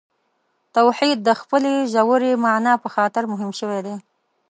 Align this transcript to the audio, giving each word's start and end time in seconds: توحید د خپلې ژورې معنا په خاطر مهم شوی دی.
توحید 0.75 1.17
د 1.23 1.29
خپلې 1.41 1.73
ژورې 1.93 2.31
معنا 2.43 2.73
په 2.83 2.87
خاطر 2.95 3.23
مهم 3.33 3.51
شوی 3.59 3.79
دی. 3.85 3.95